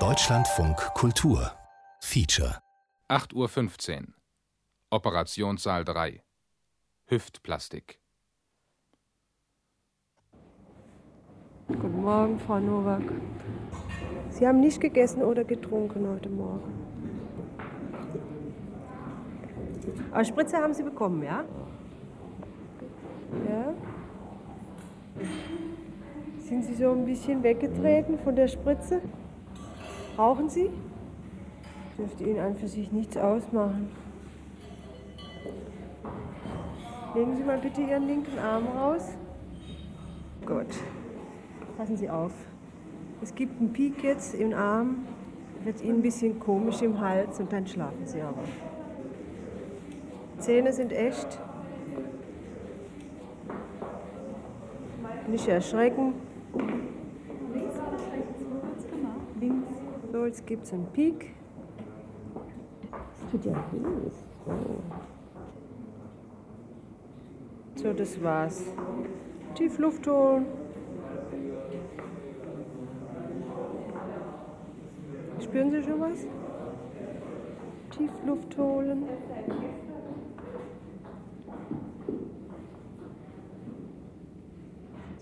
[0.00, 1.52] Deutschlandfunk Kultur
[2.00, 2.58] Feature
[3.08, 4.06] 8.15 Uhr
[4.90, 6.20] Operationssaal 3
[7.06, 8.00] Hüftplastik
[11.68, 13.12] Guten Morgen, Frau Nowak.
[14.30, 16.72] Sie haben nicht gegessen oder getrunken heute Morgen.
[20.10, 21.44] Aber Spritze haben Sie bekommen, ja?
[23.48, 23.72] Ja?
[26.48, 29.00] Sind Sie so ein bisschen weggetreten von der Spritze?
[30.18, 30.68] Rauchen Sie?
[31.96, 33.88] Dürfte Ihnen an für sich nichts ausmachen.
[37.14, 39.16] Legen Sie mal bitte Ihren linken Arm raus.
[40.44, 40.66] Gut.
[41.78, 42.32] Passen Sie auf.
[43.22, 45.06] Es gibt einen Peak jetzt im Arm,
[45.64, 48.42] wird Ihnen ein bisschen komisch im Hals und dann schlafen Sie aber.
[50.40, 51.40] Zähne sind echt.
[55.26, 56.12] Nicht erschrecken.
[59.40, 59.68] Links.
[60.12, 61.34] So, jetzt gibt es einen Peak.
[62.90, 64.10] Das tut ja weh.
[67.76, 68.62] So, das war's.
[69.54, 70.46] Tief Luft holen.
[75.40, 76.26] Spüren Sie schon was?
[77.90, 79.04] Tief Luft holen.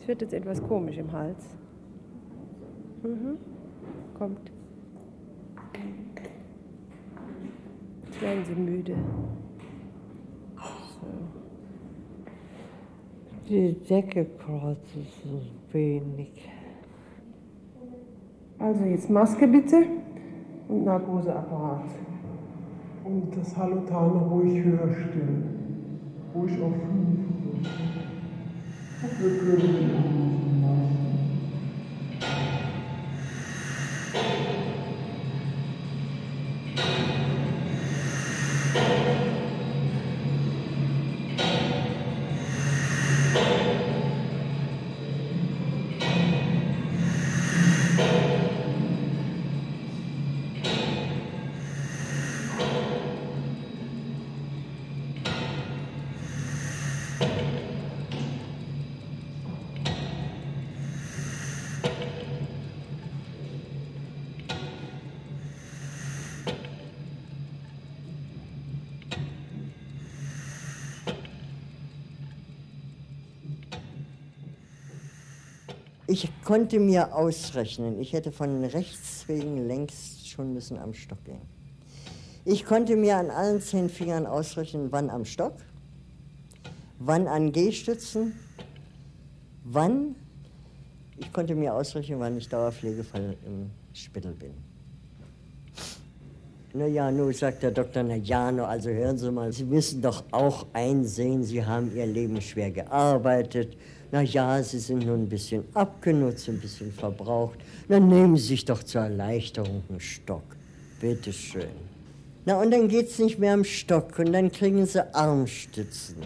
[0.03, 1.57] Es wird jetzt etwas komisch im Hals.
[3.05, 3.39] Mhm.
[4.19, 4.51] Kommt.
[8.07, 8.97] Jetzt werden Sie müde.
[10.57, 11.07] So.
[13.49, 15.41] Die Decke kratzt so
[15.73, 16.51] wenig.
[18.59, 19.85] Also jetzt Maske bitte
[20.67, 21.91] und Narkoseapparat.
[23.05, 26.01] Und das Halotane ruhig höher stellen.
[26.35, 27.12] Ruhig auf 5.
[29.03, 30.42] Wir können
[76.43, 81.41] konnte mir ausrechnen, ich hätte von rechts wegen längst schon müssen am Stock gehen.
[82.45, 85.55] Ich konnte mir an allen zehn Fingern ausrechnen, wann am Stock,
[86.99, 88.33] wann an Gehstützen,
[89.65, 90.17] wann.
[91.19, 94.53] Ich konnte mir ausrechnen, wann ich Dauerpflegefall im Spital bin.
[96.75, 100.01] Na ja, nun sagt der Doktor, na ja, no, also hören Sie mal, Sie müssen
[100.01, 103.77] doch auch einsehen, Sie haben Ihr Leben schwer gearbeitet.
[104.13, 107.59] Na ja, Sie sind nun ein bisschen abgenutzt, ein bisschen verbraucht.
[107.89, 110.45] Dann nehmen Sie sich doch zur Erleichterung einen Stock.
[111.01, 111.71] Bitte schön.
[112.45, 116.17] Na, und dann geht's nicht mehr am Stock und dann kriegen Sie Armstützen.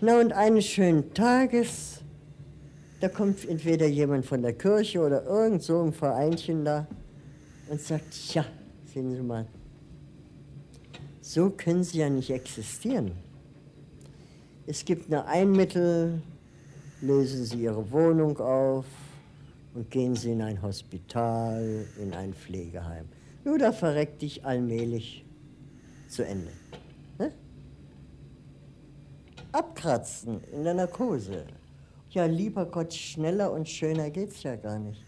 [0.00, 2.00] Na, und eines schönen Tages,
[3.00, 6.86] da kommt entweder jemand von der Kirche oder irgend so ein Vereinchen da
[7.68, 8.44] und sagt, ja,
[8.92, 9.46] sehen Sie mal,
[11.20, 13.10] so können Sie ja nicht existieren.
[14.68, 16.22] Es gibt nur ein Mittel,
[17.04, 18.86] lösen Sie Ihre Wohnung auf
[19.74, 23.06] und gehen Sie in ein Hospital, in ein Pflegeheim.
[23.44, 25.24] Nur da verreckt dich allmählich
[26.08, 26.50] zu Ende.
[27.18, 27.32] Ne?
[29.52, 31.44] Abkratzen in der Narkose.
[32.10, 35.04] Ja, lieber Gott, schneller und schöner geht's ja gar nicht.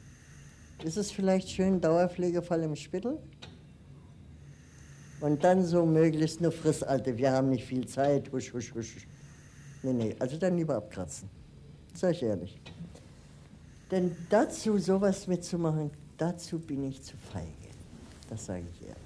[0.84, 3.18] Ist es vielleicht schön, Dauerpflegefall im Spital?
[5.20, 9.06] Und dann so möglichst nur Frissalte, wir haben nicht viel Zeit, husch, husch, husch.
[9.82, 11.30] Nee, nee, also dann lieber abkratzen.
[11.96, 12.60] Sag ich ehrlich.
[13.90, 17.46] Denn dazu sowas mitzumachen, dazu bin ich zu feige.
[18.28, 19.05] Das sage ich ehrlich.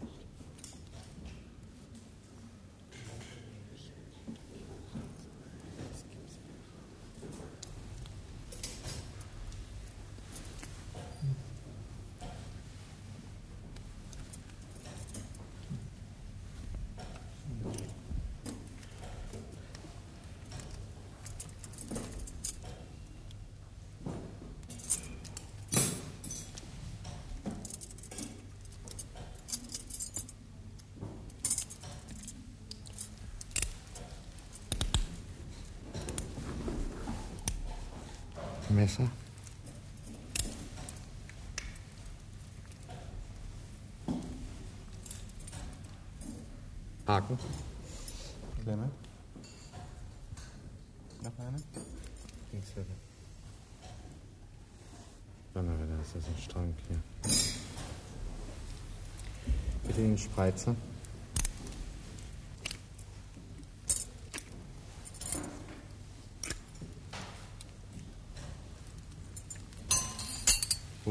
[38.81, 39.07] Messer.
[47.07, 47.39] Haken.
[48.63, 48.91] Klemme.
[51.23, 51.63] Noch eine?
[52.53, 52.87] Links wieder.
[55.53, 57.03] Donnerwetter, ist das ein Strang hier.
[59.85, 60.75] Bitte den Spreizer.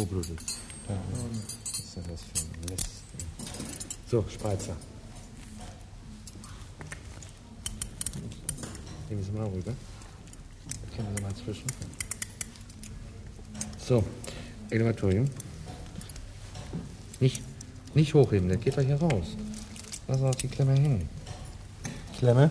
[0.06, 0.40] Blutet
[0.88, 0.94] Da.
[2.08, 2.88] Was für ein Mist?
[4.10, 4.76] So, Spreizer.
[9.10, 9.74] Nehmen Sie mal rüber.
[10.96, 11.66] Kennen Sie mal zwischen.
[13.86, 14.04] So,
[14.70, 15.30] Elevatorium.
[17.20, 17.42] Nicht,
[17.94, 19.36] nicht hochheben, der geht doch hier raus.
[20.08, 21.10] Lass auch die Klemme hängen.
[22.18, 22.50] Klemme.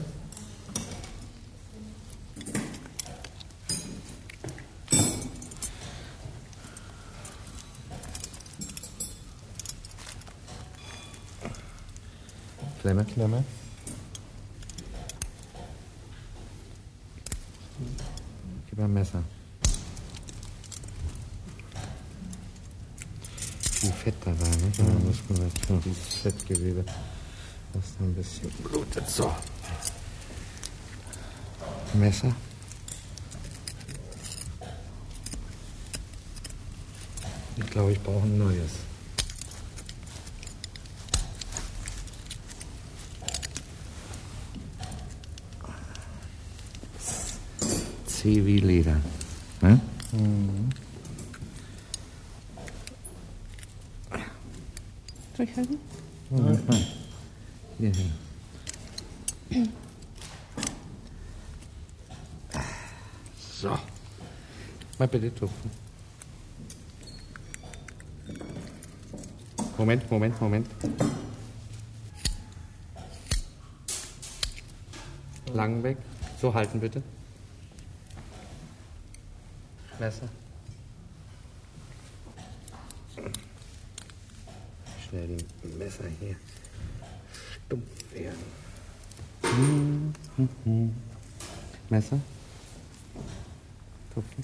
[13.12, 13.44] Klemme.
[18.68, 19.22] Gib ein Messer.
[23.60, 24.78] Viel Fett dabei, nicht?
[24.82, 25.06] Mhm.
[25.06, 26.84] Muskulatur, dieses Fettgewebe,
[27.72, 29.08] das da ein bisschen blutet.
[29.08, 29.32] So.
[31.94, 32.34] Messer.
[37.56, 38.87] Ich glaube, ich brauche ein neues.
[48.36, 49.00] Leder.
[49.60, 49.80] Ne?
[56.30, 56.86] Mal.
[57.78, 58.12] Hier hin.
[63.60, 63.78] So.
[64.98, 65.70] Mal bitte tupfen.
[69.76, 70.66] Moment, Moment, Moment.
[75.54, 75.96] Lang weg.
[76.40, 77.02] So halten bitte.
[79.98, 80.28] Messer.
[85.08, 86.36] Schnell den Messer hier
[87.66, 88.44] stumpf werden.
[89.42, 90.96] Hm, hm, hm.
[91.88, 92.20] Messer.
[94.14, 94.42] Tupfen.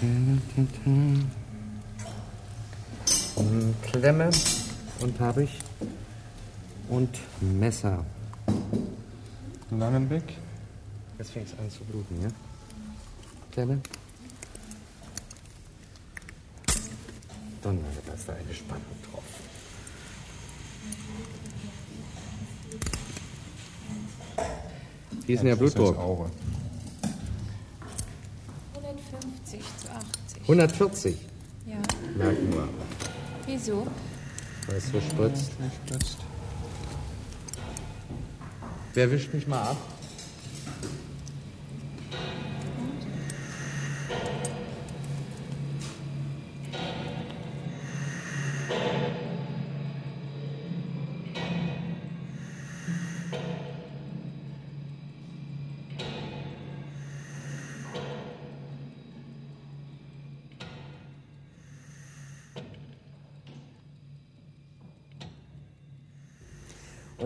[0.00, 0.40] Hm,
[3.82, 4.30] Klemme
[5.00, 5.58] und habe ich
[6.88, 8.04] und Messer.
[9.70, 10.43] Langenbeck.
[11.24, 12.28] Jetzt fängt es an zu bluten, ja?
[13.50, 13.80] Klemme.
[17.62, 19.22] Donner, da ist da eine Spannung drauf.
[25.26, 25.96] Wie ist denn der Das ist Blutdruck?
[25.96, 26.30] Aure.
[28.74, 30.42] 150 zu 80.
[30.42, 31.16] 140.
[31.64, 31.76] Ja.
[32.18, 32.68] Merk nur,
[33.46, 33.86] Wieso?
[34.66, 35.52] weil es so spritzt.
[35.86, 36.18] Spritzt.
[38.92, 39.93] Wer wischt mich mal ab?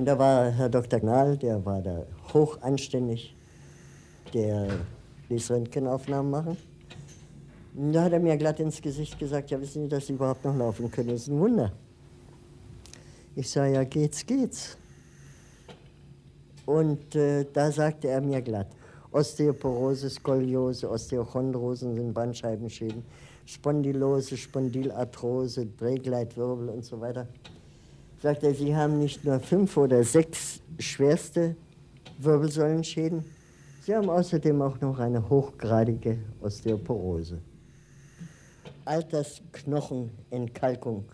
[0.09, 1.01] Da war Herr Dr.
[1.01, 3.37] Gnal, der war da hoch anständig,
[4.33, 4.67] der
[5.29, 6.57] ließ Röntgenaufnahmen machen.
[7.75, 10.47] Und da hat er mir glatt ins Gesicht gesagt, ja wissen Sie, dass Sie überhaupt
[10.47, 11.73] noch laufen können, das ist ein Wunder.
[13.37, 14.79] Ich sage, ja geht's, geht's.
[16.65, 18.69] Und äh, da sagte er mir glatt,
[19.13, 23.05] Osteoporose, Skoliose, Osteochondrosen sind Bandscheibenschäden,
[23.45, 27.29] Spondylose, Spondylarthrose, Drehgleitwirbel und so weiter
[28.23, 31.55] sagt er, Sie haben nicht nur fünf oder sechs schwerste
[32.19, 33.23] Wirbelsäulenschäden,
[33.85, 37.39] Sie haben außerdem auch noch eine hochgradige Osteoporose.
[38.85, 41.05] Altersknochenentkalkung.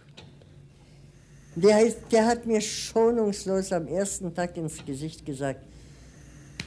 [1.55, 5.61] Der, heißt, der hat mir schonungslos am ersten Tag ins Gesicht gesagt,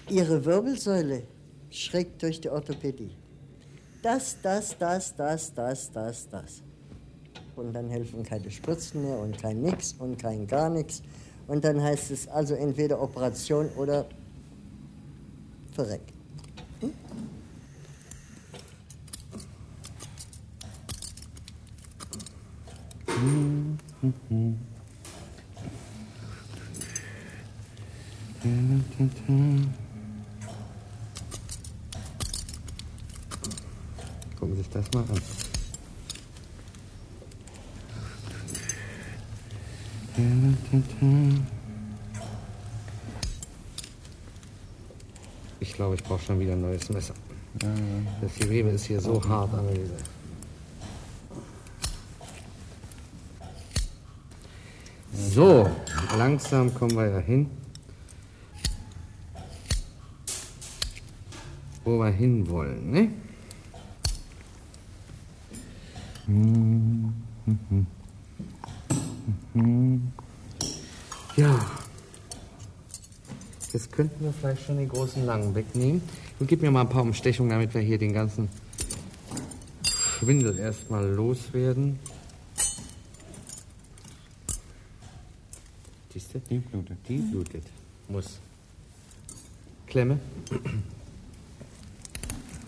[0.09, 1.23] Ihre Wirbelsäule
[1.69, 3.11] schrägt durch die Orthopädie.
[4.01, 6.63] Das, das, das, das, das, das, das
[7.57, 11.01] und dann helfen keine Spritzen mehr und kein Nix und kein gar nichts.
[11.47, 14.05] Und dann heißt es also entweder Operation oder
[15.73, 16.01] verreck.
[16.81, 16.93] Hm?
[34.39, 35.46] Gucken Sie sich das mal an.
[45.59, 47.13] Ich glaube, ich brauche schon wieder ein neues Messer.
[48.21, 49.93] Das Gewebe ist hier so hart an dieser.
[55.13, 55.69] So,
[56.17, 57.51] langsam kommen wir ja hin.
[61.83, 63.11] Wo wir hin wollen, ne?
[66.27, 67.96] Ja.
[73.77, 76.01] Jetzt könnten wir vielleicht schon den großen langen wegnehmen.
[76.39, 78.49] Und gib mir mal ein paar Umstechungen, damit wir hier den ganzen
[79.87, 81.99] Schwindel erstmal loswerden.
[86.11, 86.39] Siehst du?
[86.39, 86.97] Die blutet.
[87.07, 87.65] Die blutet.
[88.07, 88.39] Muss.
[89.85, 90.19] Klemme.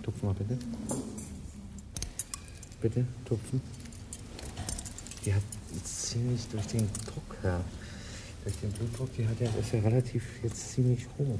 [0.03, 0.59] Tupfen mal bitte.
[2.81, 3.61] Bitte, tupfen.
[5.25, 5.41] Die hat
[5.83, 7.59] ziemlich durch den Druck, ja.
[8.43, 11.38] Durch den Blutdruck, die hat ja, ist ja relativ jetzt ziemlich hoch.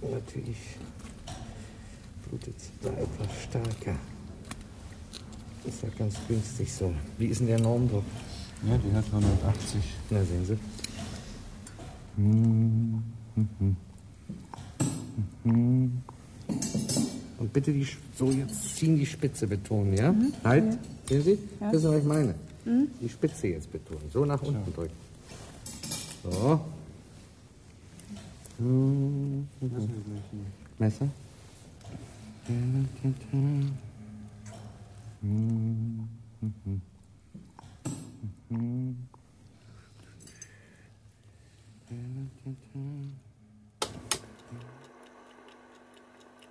[0.00, 0.56] Natürlich
[2.28, 3.96] blutet sie da etwas stärker.
[5.66, 6.94] Ist ja ganz günstig so.
[7.18, 8.04] Wie ist denn der Normdruck?
[8.68, 9.80] Ja, die hat 180.
[10.10, 10.58] Na, sehen Sie.
[17.38, 17.86] Und bitte die,
[18.16, 20.14] so jetzt ziehen die Spitze betonen, ja?
[20.44, 21.38] Halt, sehen Sie?
[21.60, 22.34] Das ist, was ich meine.
[23.00, 25.03] Die Spitze jetzt betonen, so nach unten drücken.
[26.24, 26.58] So.
[30.78, 31.08] Messer.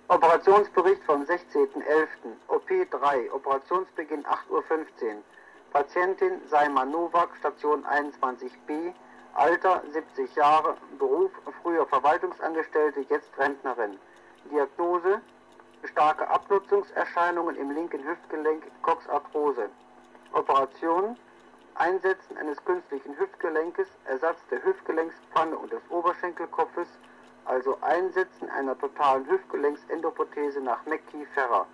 [0.06, 2.06] Operationsbericht vom 16.11.
[2.46, 4.62] OP3, Operationsbeginn 8.15 Uhr.
[5.72, 8.94] Patientin Saiman Nowak, Station 21b,
[9.34, 13.98] Alter 70 Jahre, Beruf früher Verwaltungsangestellte, jetzt Rentnerin.
[14.50, 15.20] Diagnose
[15.84, 19.68] starke Abnutzungserscheinungen im linken Hüftgelenk, Coxarthrose.
[20.32, 21.16] Operation
[21.76, 26.86] Einsetzen eines künstlichen Hüftgelenkes, Ersatz der Hüftgelenkspfanne und des Oberschenkelkopfes,
[27.46, 31.66] also Einsetzen einer totalen Hüftgelenksendoprothese nach McKee-Ferrer.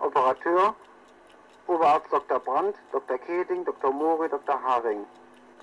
[0.00, 0.74] Operateur
[1.68, 2.40] Oberarzt Dr.
[2.40, 3.18] Brandt, Dr.
[3.18, 3.92] Keding, Dr.
[3.92, 4.60] Mori, Dr.
[4.60, 5.06] Haring.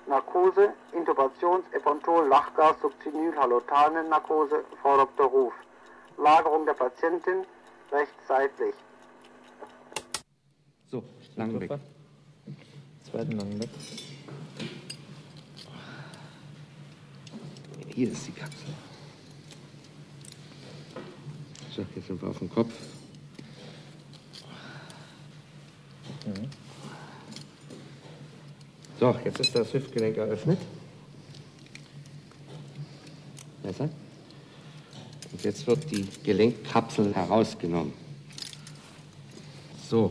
[0.06, 5.26] Narkose, Intubations-, Epontol, Lachgas, Succinyl, Halotane, Narkose, Frau Dr.
[5.26, 5.54] Ruf.
[6.18, 7.44] Lagerung der Patientin,
[7.90, 8.74] rechts seitlich.
[10.90, 11.02] So,
[11.36, 11.70] lang weg.
[13.10, 13.70] Zweiten langen weg.
[17.94, 18.74] Hier ist die Kapsel.
[21.74, 22.72] So, jetzt sind wir auf dem Kopf.
[29.00, 30.58] So, jetzt ist das Hüftgelenk eröffnet.
[33.62, 33.88] Besser.
[35.32, 37.94] Und jetzt wird die Gelenkkapsel herausgenommen.
[39.88, 40.10] So,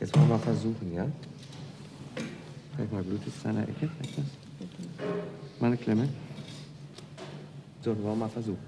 [0.00, 1.06] jetzt wollen wir mal versuchen, ja?
[2.74, 3.88] Vielleicht mal blutet es an der Ecke?
[5.60, 6.08] Mal eine Klemme.
[7.84, 8.58] So, wollen wir mal versuchen.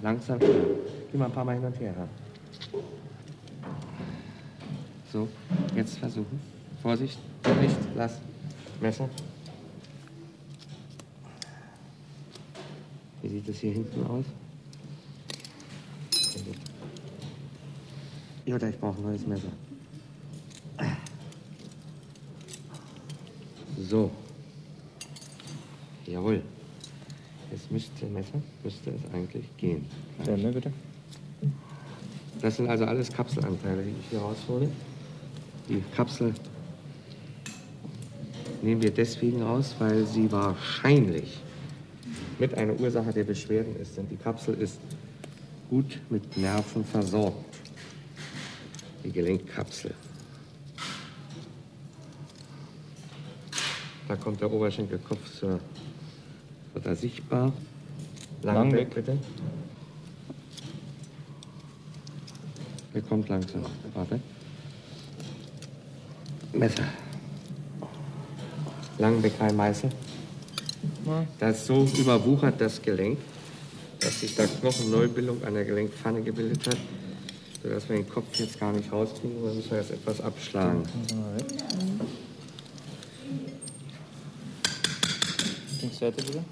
[0.00, 0.38] Langsam.
[0.38, 2.08] Geh mal ein paar Mal hin und her.
[5.12, 5.26] So,
[5.74, 6.55] jetzt versuchen.
[6.82, 7.18] Vorsicht,
[7.60, 8.20] nicht, lass.
[8.80, 9.08] Messer.
[13.22, 14.24] Wie sieht es hier hinten aus?
[18.44, 19.48] Jutta, ich brauche ein neues Messer.
[23.88, 24.10] So.
[26.06, 26.42] Jawohl.
[27.50, 29.86] Jetzt müsste Messer, müsste es eigentlich gehen.
[30.24, 30.72] Ja, ne, bitte.
[32.40, 34.68] Das sind also alles Kapselanteile, die ich hier raushole.
[35.68, 36.32] Die Kapsel
[38.62, 41.38] nehmen wir deswegen raus, weil sie wahrscheinlich
[42.38, 43.96] mit einer Ursache der Beschwerden ist.
[43.96, 44.78] Denn die Kapsel ist
[45.70, 47.58] gut mit Nerven versorgt.
[49.04, 49.94] Die Gelenkkapsel.
[54.08, 55.58] Da kommt der Oberschenkelkopf zur,
[56.74, 57.52] wird da sichtbar.
[58.42, 58.94] Lang, Lang weg, weg.
[58.94, 59.18] bitte.
[62.94, 63.62] Er kommt langsam.
[63.94, 64.20] Warte.
[66.52, 66.84] Messer.
[68.98, 69.90] Lang weg rein, Meißel.
[71.38, 73.18] Das ist so überwuchert das Gelenk,
[74.00, 76.78] dass sich da Knochenneubildung an der Gelenkpfanne gebildet hat,
[77.62, 80.82] sodass wir den Kopf jetzt gar nicht rauskriegen, sondern müssen wir jetzt etwas abschlagen.
[86.16, 86.44] Bitte.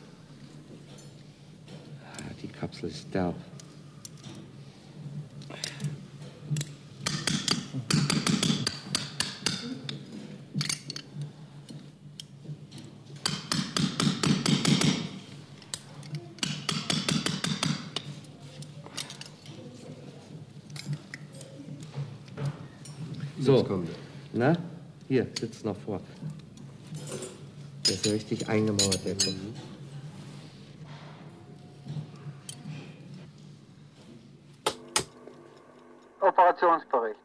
[2.04, 3.34] Ah, Die Kapsel ist derb.
[23.44, 23.58] So.
[23.58, 23.94] Jetzt kommt er.
[24.32, 24.56] Na?
[25.44, 26.00] Sitzt noch vor.
[27.86, 29.34] Der ist richtig eingemauert, der Kopf.
[36.20, 37.20] Operationsbericht.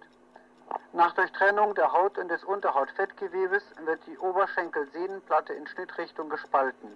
[0.91, 6.89] Nach Durchtrennung der Haut und des Unterhautfettgewebes wird die Oberschenkelsehnenplatte in Schnittrichtung gespalten.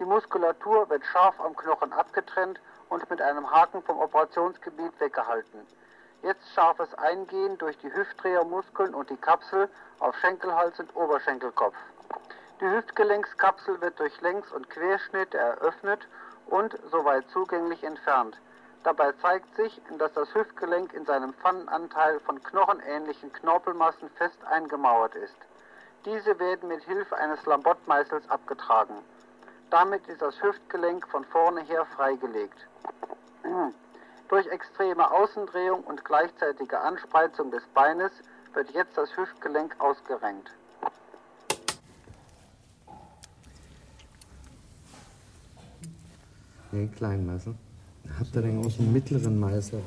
[0.00, 2.58] Die Muskulatur wird scharf am Knochen abgetrennt
[2.88, 5.60] und mit einem Haken vom Operationsgebiet weggehalten.
[6.26, 9.68] Jetzt scharfes Eingehen durch die Hüftdrehermuskeln und die Kapsel
[10.00, 11.76] auf Schenkelhals und Oberschenkelkopf.
[12.60, 16.00] Die Hüftgelenkskapsel wird durch Längs- und Querschnitte eröffnet
[16.46, 18.36] und, soweit zugänglich, entfernt.
[18.82, 25.36] Dabei zeigt sich, dass das Hüftgelenk in seinem Pfannenanteil von knochenähnlichen Knorpelmassen fest eingemauert ist.
[26.06, 28.96] Diese werden mit Hilfe eines Lambottmeißels abgetragen.
[29.70, 32.66] Damit ist das Hüftgelenk von vorne her freigelegt.
[34.28, 38.10] Durch extreme Außendrehung und gleichzeitige Anspreizung des Beines
[38.54, 40.50] wird jetzt das Hüftgelenk ausgerenkt.
[46.72, 47.54] Den kleinen Meißel.
[48.18, 49.80] Habt ihr so einen mittleren Meißel?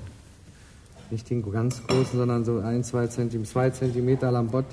[1.10, 4.65] Nicht den ganz großen, sondern so ein, zwei Zentimeter, zwei Zentimeter Lambott.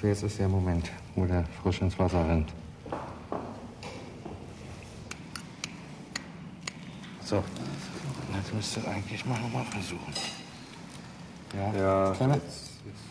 [0.00, 2.48] So, Jetzt ist der Moment, wo der frisch ins Wasser rennt.
[7.24, 7.36] So,
[8.34, 10.12] jetzt müsst ihr eigentlich mal nochmal versuchen.
[11.54, 12.34] Ja, Ja, Kleiner?
[12.34, 13.04] jetzt, jetzt.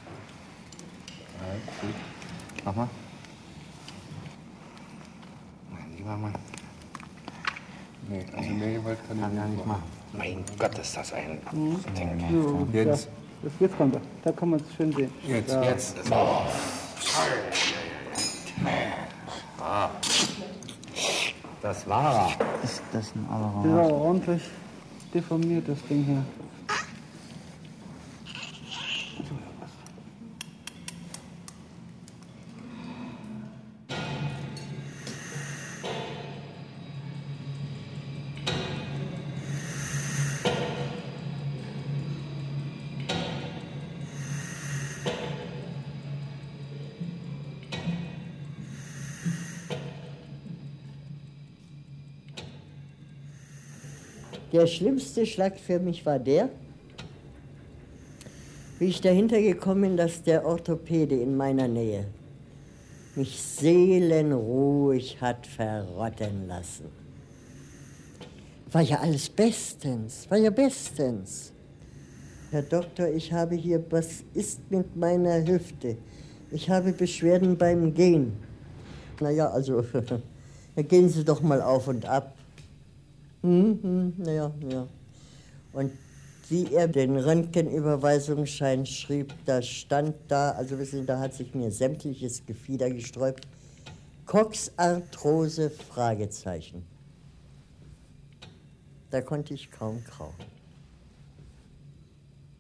[1.40, 1.96] Ja, gut.
[2.66, 2.90] Mach mal.
[5.72, 6.36] Nein, lieber Mann.
[8.10, 9.84] Nee, also mehr Gewalt kann ich Kann ja nicht nicht machen.
[10.12, 12.44] Mein Gott, ist das ein Ding.
[12.44, 13.08] So, Jetzt.
[13.44, 14.02] Das jetzt kommt er.
[14.26, 15.14] Da kann man es schön sehen.
[15.26, 15.52] Jetzt.
[15.54, 15.64] Ja.
[15.64, 15.98] Jetzt.
[16.00, 16.12] ist-
[19.60, 19.90] Ah.
[21.62, 22.64] Das war er.
[22.64, 23.36] Ist das ein Ja,
[23.80, 23.92] Apparat?
[23.92, 24.42] ordentlich
[25.14, 26.24] deformiert, das Ding hier.
[54.58, 56.50] Der schlimmste Schlag für mich war der,
[58.80, 62.08] wie ich dahinter gekommen bin, dass der Orthopäde in meiner Nähe
[63.14, 66.86] mich seelenruhig hat verrotten lassen.
[68.72, 71.54] War ja alles bestens, war ja bestens.
[72.50, 75.98] Herr Doktor, ich habe hier, was ist mit meiner Hüfte?
[76.50, 78.34] Ich habe Beschwerden beim Gehen.
[79.20, 79.84] Naja, also,
[80.76, 82.37] da gehen Sie doch mal auf und ab.
[83.42, 84.88] Hm, hm, naja, ja.
[85.74, 85.92] Und
[86.50, 91.72] wie er den Röntgenüberweisungsschein schrieb, da stand da, also wissen Sie, da hat sich mir
[91.72, 93.48] sämtliches Gefieder gesträubt.
[94.26, 96.84] Coxarthrose, Fragezeichen.
[99.10, 100.34] Da konnte ich kaum krauen.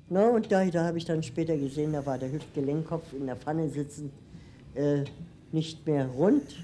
[0.10, 3.36] Na, und da, da habe ich dann später gesehen, da war der Hüftgelenkkopf in der
[3.36, 4.14] Pfanne sitzend,
[4.74, 5.04] äh,
[5.52, 6.56] nicht mehr rund,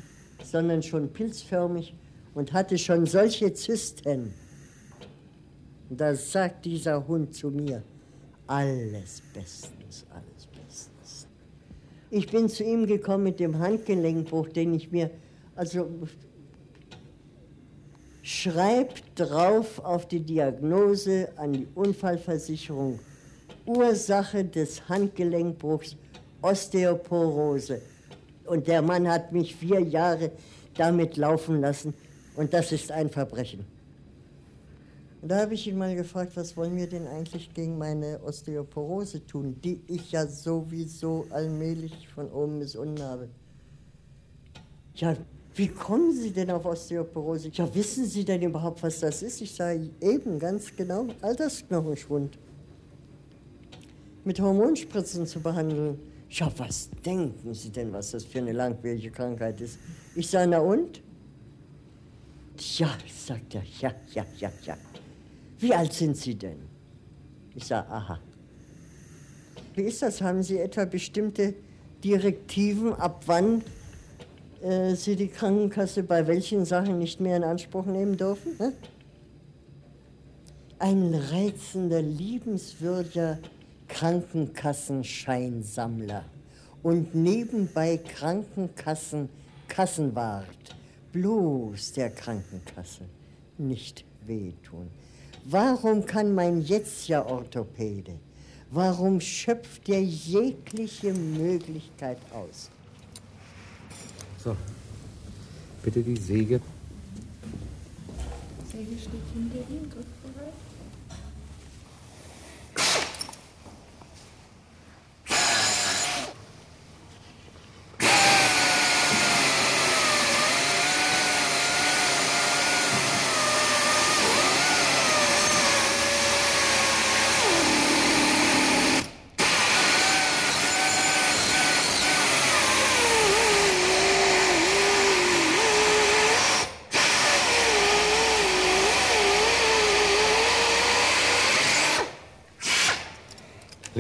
[0.44, 1.94] sondern schon pilzförmig
[2.36, 4.34] und hatte schon solche Zysten.
[5.90, 7.84] Und da sagt dieser Hund zu mir,
[8.48, 11.28] alles bestens, alles bestens.
[12.10, 15.10] Ich bin zu ihm gekommen mit dem Handgelenkbruch, den ich mir,
[15.56, 15.90] also
[18.22, 23.00] schreibt drauf auf die Diagnose an die Unfallversicherung
[23.66, 25.96] Ursache des Handgelenkbruchs
[26.42, 27.82] Osteoporose.
[28.46, 30.32] Und der Mann hat mich vier Jahre
[30.76, 31.94] damit laufen lassen
[32.36, 33.66] und das ist ein Verbrechen.
[35.22, 39.26] Und da habe ich ihn mal gefragt, was wollen wir denn eigentlich gegen meine Osteoporose
[39.26, 43.30] tun, die ich ja sowieso allmählich von oben bis unten habe.
[44.96, 45.16] Ja,
[45.56, 47.50] wie kommen Sie denn auf Osteoporose?
[47.54, 49.40] Ja, wissen Sie denn überhaupt, was das ist?
[49.40, 52.38] Ich sage eben ganz genau, Altersknochenschwund.
[54.26, 56.00] Mit Hormonspritzen zu behandeln.
[56.30, 59.78] Ja, was denken Sie denn, was das für eine langwierige Krankheit ist?
[60.16, 61.02] Ich sage, na und?
[62.78, 64.78] Ja, sagt er, ja, ja, ja, ja.
[65.60, 66.60] Wie alt sind Sie denn?
[67.56, 68.20] Ich sage, aha.
[69.76, 70.20] Wie ist das?
[70.22, 71.54] Haben Sie etwa bestimmte
[72.04, 73.64] Direktiven, ab wann
[74.62, 78.56] äh, Sie die Krankenkasse bei welchen Sachen nicht mehr in Anspruch nehmen dürfen?
[78.60, 78.74] Ne?
[80.80, 83.38] Ein reizender, liebenswürdiger
[83.88, 86.26] Krankenkassenscheinsammler
[86.82, 89.30] und nebenbei Krankenkassen
[89.68, 90.48] Kassenwart.
[91.14, 93.06] Bloß der Krankenkasse
[93.58, 94.90] nicht wehtun.
[95.46, 98.14] Warum kann mein jetziger Orthopäde,
[98.72, 102.70] warum schöpft er jegliche Möglichkeit aus?
[104.44, 104.56] So,
[105.84, 106.60] bitte die Säge.
[108.72, 110.23] Säge steht hinter ihm, griffbereit.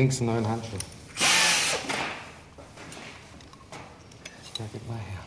[0.03, 0.75] Links einen neuen Handschuh.
[4.59, 5.23] Ja, gib mal her.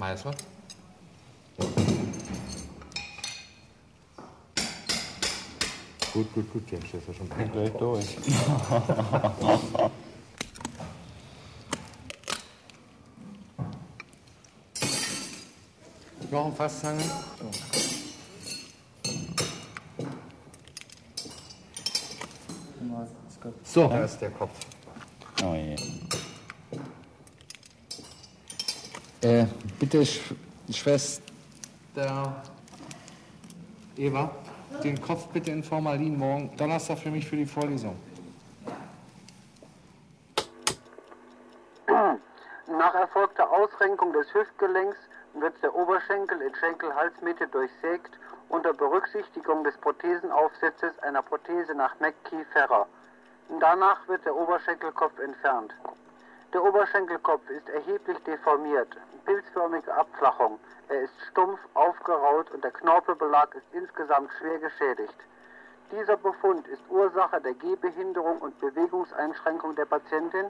[0.00, 0.32] Meißel?
[6.14, 6.32] Gut,
[6.92, 8.16] das ist ja schon gleich durch.
[16.30, 17.02] Noch ein Fasszange?
[23.64, 24.58] So, da ist der Kopf.
[25.44, 25.76] Oh je.
[29.22, 29.46] Äh,
[29.78, 30.20] bitte, Sch
[30.72, 31.22] Schwester
[33.96, 34.30] Eva,
[34.84, 37.96] den Kopf bitte in Formalin morgen Donnerstag für mich für die Vorlesung.
[41.86, 44.96] Nach erfolgter Ausrenkung des Hüftgelenks
[45.34, 48.10] wird der Oberschenkel in Schenkel-Halsmitte durchsägt
[48.48, 52.86] unter Berücksichtigung des Prothesenaufsatzes einer Prothese nach McKee-Ferrer.
[53.60, 55.72] Danach wird der Oberschenkelkopf entfernt.
[56.52, 58.96] Der Oberschenkelkopf ist erheblich deformiert,
[59.30, 60.58] pilzförmige Abflachung.
[60.88, 65.14] Er ist stumpf, aufgeraut und der Knorpelbelag ist insgesamt schwer geschädigt.
[65.92, 70.46] Dieser Befund ist Ursache der Gehbehinderung und Bewegungseinschränkung der Patientin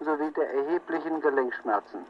[0.00, 2.00] sowie der erheblichen Gelenkschmerzen.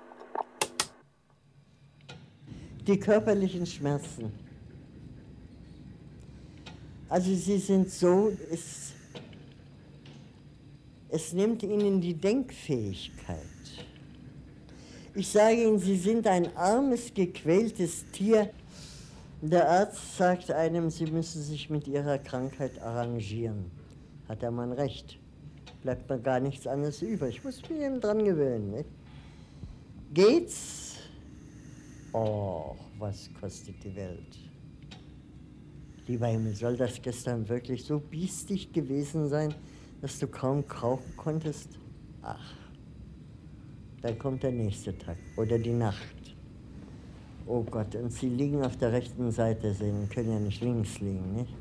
[2.86, 4.32] Die körperlichen Schmerzen.
[7.08, 8.94] Also sie sind so, es,
[11.10, 13.55] es nimmt ihnen die Denkfähigkeit.
[15.16, 18.50] Ich sage Ihnen, Sie sind ein armes, gequältes Tier.
[19.40, 23.70] Der Arzt sagt einem, Sie müssen sich mit Ihrer Krankheit arrangieren.
[24.28, 25.18] Hat der Mann recht.
[25.82, 27.28] Bleibt mir gar nichts anderes über.
[27.28, 28.72] Ich muss mich eben dran gewöhnen.
[28.72, 28.90] Nicht?
[30.12, 30.96] Geht's?
[32.12, 34.36] Oh, was kostet die Welt?
[36.06, 39.54] Lieber Himmel, soll das gestern wirklich so biestig gewesen sein,
[40.02, 41.70] dass du kaum kaufen konntest?
[42.20, 42.65] Ach,
[44.02, 46.34] dann kommt der nächste Tag oder die Nacht.
[47.46, 51.34] Oh Gott, und sie liegen auf der rechten Seite, sie können ja nicht links liegen,
[51.34, 51.54] nicht?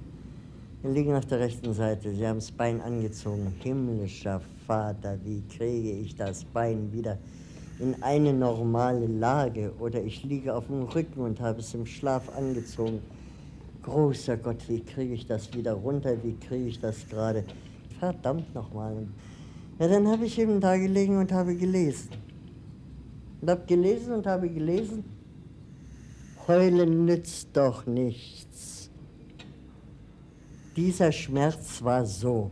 [0.81, 3.53] Sie liegen auf der rechten Seite, sie haben das Bein angezogen.
[3.61, 7.17] Himmlischer Vater, wie kriege ich das Bein wieder
[7.79, 9.73] in eine normale Lage?
[9.79, 12.99] Oder ich liege auf dem Rücken und habe es im Schlaf angezogen.
[13.83, 16.15] Großer Gott, wie kriege ich das wieder runter?
[16.23, 17.43] Wie kriege ich das gerade?
[17.99, 19.07] Verdammt nochmal.
[19.79, 22.09] Ja, dann habe ich eben da gelegen und habe gelesen.
[23.45, 25.03] Und habe gelesen und habe gelesen.
[26.47, 28.89] Heulen nützt doch nichts.
[30.75, 32.49] Dieser Schmerz war so,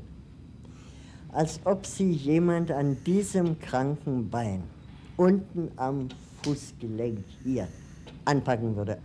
[1.30, 4.62] als ob sie jemand an diesem kranken Bein
[5.18, 6.10] unten am
[6.44, 7.68] Fußgelenk hier
[8.26, 9.00] anpacken würde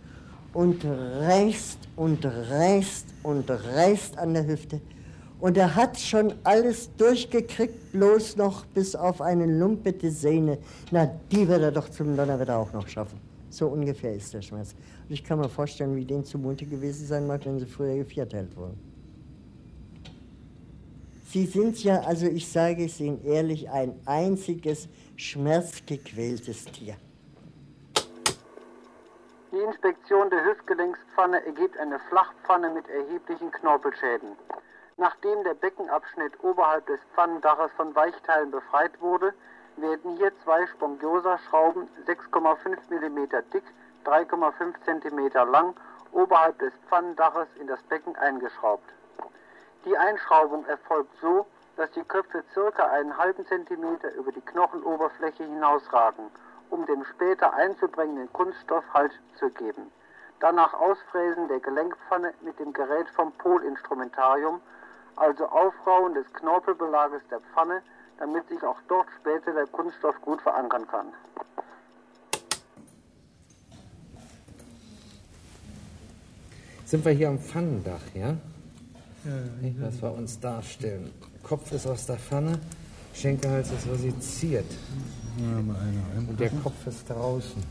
[0.53, 4.79] und reißt und reißt und reißt an der Hüfte.
[5.39, 10.57] Und er hat schon alles durchgekriegt, bloß noch bis auf eine lumpete Sehne.
[10.91, 13.19] Na, die wird er doch zum Donnerwetter auch noch schaffen.
[13.49, 14.75] So ungefähr ist der Schmerz.
[15.07, 18.55] Und ich kann mir vorstellen, wie denen zumute gewesen sein mag, wenn sie früher gevierteilt
[18.55, 18.77] wurden.
[21.31, 26.95] Sie sind ja, also ich sage es Ihnen ehrlich, ein einziges schmerzgequältes Tier.
[29.51, 34.29] Die Inspektion der Hüftgelenkspfanne ergibt eine Flachpfanne mit erheblichen Knorpelschäden.
[34.99, 39.33] Nachdem der Beckenabschnitt oberhalb des Pfannendaches von Weichteilen befreit wurde,
[39.77, 43.63] werden hier zwei Spongiosa-Schrauben 6,5 mm dick,
[44.03, 45.73] 3,5 cm lang
[46.11, 48.83] oberhalb des Pfannendaches in das Becken eingeschraubt.
[49.85, 51.45] Die Einschraubung erfolgt so,
[51.77, 56.29] dass die Köpfe circa einen halben Zentimeter über die Knochenoberfläche hinausragen,
[56.71, 59.93] um dem später einzubringenden Kunststoff Halt zu geben.
[60.41, 64.59] Danach Ausfräsen der Gelenkpfanne mit dem Gerät vom Polinstrumentarium,
[65.15, 67.81] also Aufrauen des Knorpelbelages der Pfanne,
[68.17, 71.07] damit sich auch dort später der Kunststoff gut verankern kann.
[76.85, 78.35] Sind wir hier am Pfannendach, ja?
[79.25, 81.13] Ja, was wir uns darstellen.
[81.43, 82.59] Kopf ist aus der Pfanne,
[83.13, 83.97] Schenkelhals ist eine
[86.27, 87.63] Und der Kopf ist draußen.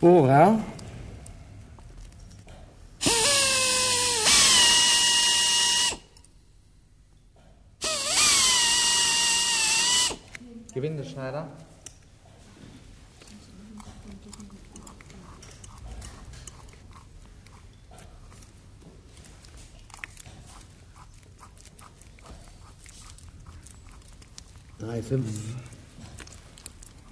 [0.00, 0.58] Bohrer.
[10.76, 11.48] Gewindeschneider.
[24.78, 25.26] Drei, fünf.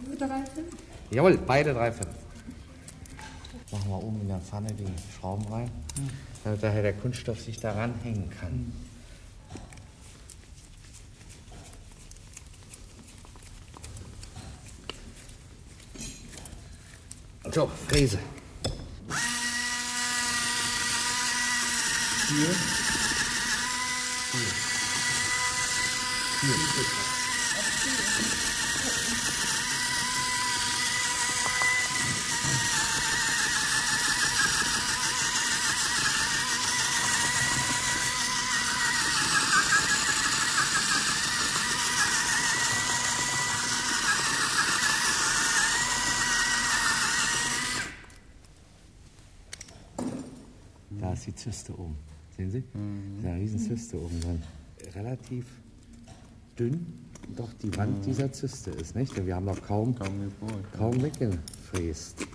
[0.07, 0.77] Nur drei, fünf?
[1.11, 2.11] Jawohl, beide drei, fünf.
[3.73, 4.85] Machen wir oben in der Pfanne die
[5.19, 5.71] Schrauben rein,
[6.45, 8.94] damit daher der Kunststoff sich daran hängen kann.
[17.55, 17.71] So.
[17.89, 18.19] Hier.
[22.29, 22.94] Hier.
[51.65, 51.97] Zyste oben.
[52.37, 52.63] Sehen Sie?
[53.23, 54.43] Da ist eine riesen Zyste oben dran.
[54.95, 55.47] Relativ
[56.59, 56.87] dünn,
[57.35, 59.17] doch die Wand dieser Zyste ist, nicht?
[59.17, 59.95] Denn wir haben noch kaum,
[60.77, 62.27] kaum, weggefräst.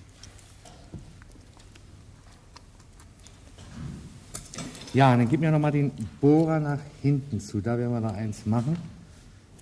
[4.94, 7.62] Ja, dann gib mir noch mal den Bohrer nach hinten zu.
[7.62, 8.76] Da werden wir noch eins machen.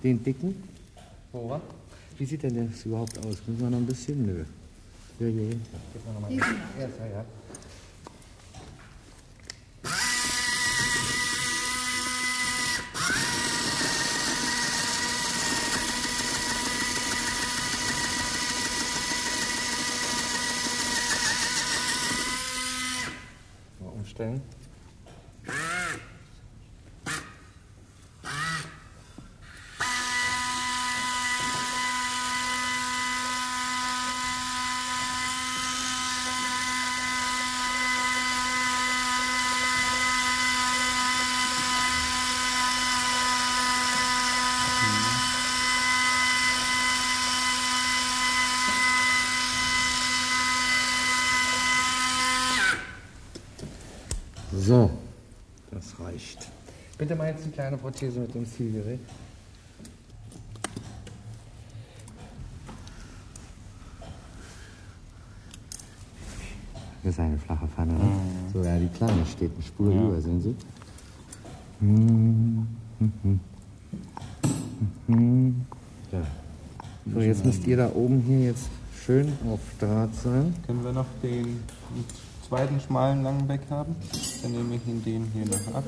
[0.02, 0.64] Den dicken
[1.34, 1.60] Bohrer.
[2.18, 3.42] Wie sieht denn das überhaupt aus?
[3.46, 4.26] Müssen wir noch ein bisschen?
[4.26, 4.46] Nö.
[5.20, 5.50] Ja, ja, ja.
[5.94, 6.40] Gib mir noch mal den.
[6.40, 6.46] Ja,
[6.80, 7.26] ja, ja.
[24.18, 24.58] Mal umstellen.
[54.68, 54.90] So,
[55.72, 56.50] das reicht.
[56.98, 59.00] Bitte mal jetzt die kleine Prothese mit dem Zielgerät.
[67.04, 67.94] Das ist eine flache Pfanne.
[67.94, 68.00] Ne?
[68.52, 70.56] So, ja, die kleine steht eine Spur über, sehen Sie?
[71.80, 72.68] Mhm,
[73.00, 73.40] mhm,
[75.08, 75.66] mhm.
[76.12, 76.22] Ja.
[77.14, 78.68] So, jetzt müsst ihr da oben hier jetzt
[79.06, 80.54] schön auf Draht sein.
[80.66, 81.64] Können wir noch den
[82.48, 83.96] zweiten schmalen langen Beck haben?
[84.42, 85.84] Dann nehme ich ihn den hier noch ab.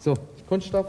[0.00, 0.14] So,
[0.48, 0.86] Kunststoff.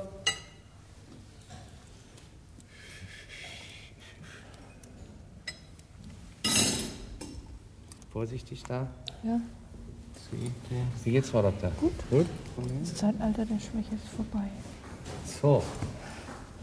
[8.12, 8.88] Vorsichtig da.
[9.24, 9.40] Ja.
[11.04, 11.72] Wie geht's, Frau Doktor?
[11.80, 11.92] Gut.
[12.10, 12.26] Gut?
[12.82, 14.48] Das Zeitalter der Schwäche ist vorbei.
[15.42, 15.62] So.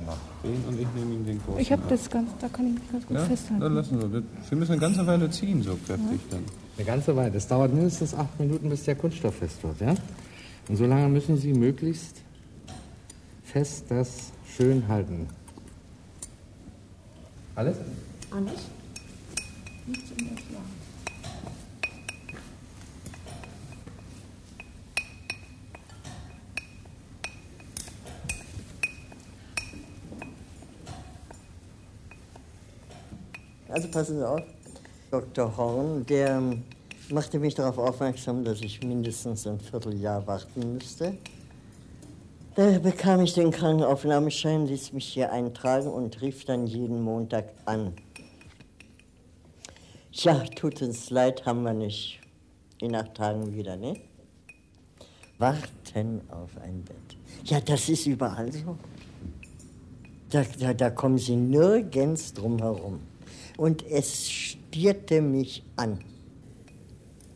[0.06, 1.88] Ja, den und ich nehme ihm den großen Ich habe ab.
[1.90, 3.60] das ganz, da kann ich mich ganz gut Ja, festhalten.
[3.60, 4.22] dann lassen wir.
[4.48, 6.44] Sie müssen eine ganze Weile ziehen, so kräftig dann.
[6.80, 7.36] Eine ganze Weile.
[7.36, 9.82] Es dauert mindestens acht Minuten, bis der Kunststoff fest wird.
[9.82, 9.94] Ja?
[10.66, 12.22] Und solange müssen Sie möglichst
[13.44, 15.28] fest das schön halten.
[17.54, 17.76] Alles?
[18.30, 18.52] Alles.
[19.86, 20.64] Nichts in der Schlange.
[33.68, 34.59] Also passen Sie auf.
[35.10, 35.56] Dr.
[35.56, 36.62] Horn, der ähm,
[37.10, 41.16] machte mich darauf aufmerksam, dass ich mindestens ein Vierteljahr warten müsste.
[42.54, 47.92] Da bekam ich den Krankenaufnahmeschein, ließ mich hier eintragen und rief dann jeden Montag an.
[50.12, 52.20] Ja, tut uns leid, haben wir nicht.
[52.80, 53.96] In acht Tagen wieder, ne?
[55.38, 56.96] Warten auf ein Bett.
[57.44, 58.76] Ja, das ist überall so.
[60.30, 63.00] Da, da, da kommen Sie nirgends drum herum.
[63.56, 65.98] Und es stierte mich an.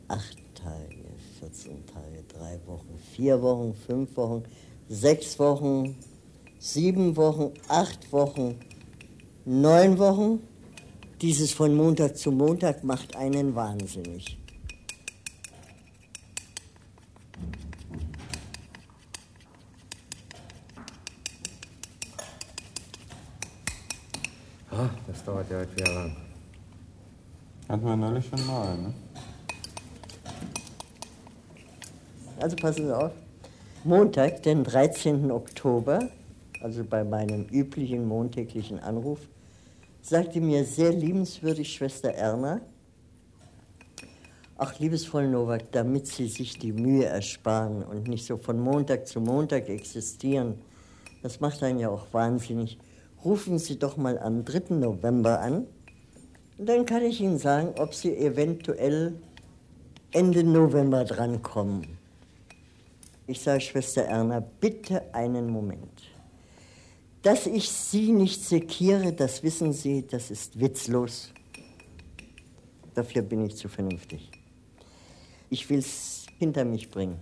[0.07, 1.03] Acht Tage,
[1.40, 4.44] 14 Tage, drei Wochen, vier Wochen, fünf Wochen,
[4.88, 5.97] sechs Wochen,
[6.61, 8.61] sieben Wochen, acht Wochen,
[9.44, 10.47] neun Wochen.
[11.20, 14.38] Dieses von Montag zu Montag macht einen wahnsinnig.
[24.70, 26.23] Ah, das dauert ja heute wieder lang.
[27.68, 28.94] Hatten wir neulich schon mal, ne?
[32.38, 33.12] Also passen Sie auf.
[33.85, 35.31] Montag, den 13.
[35.31, 36.11] Oktober,
[36.62, 39.20] also bei meinem üblichen montäglichen Anruf,
[40.03, 42.61] sagte mir sehr liebenswürdig Schwester Erna,
[44.59, 49.22] ach liebesvoll Novak, damit Sie sich die Mühe ersparen und nicht so von Montag zu
[49.22, 50.57] Montag existieren,
[51.22, 52.79] das macht einen ja auch wahnsinnig,
[53.24, 54.74] rufen Sie doch mal am 3.
[54.74, 55.66] November an
[56.58, 59.14] und dann kann ich Ihnen sagen, ob Sie eventuell
[60.12, 61.98] Ende November drankommen.
[63.26, 66.02] Ich sage Schwester Erna, bitte einen Moment.
[67.22, 71.32] Dass ich Sie nicht sekiere, das wissen Sie, das ist witzlos.
[72.94, 74.30] Dafür bin ich zu vernünftig.
[75.50, 77.18] Ich will es hinter mich bringen.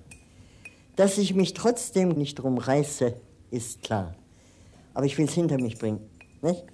[0.97, 3.15] Dass ich mich trotzdem nicht drum reiße,
[3.51, 4.15] ist klar.
[4.93, 6.01] Aber ich will es hinter mich bringen.
[6.43, 6.65] Nicht?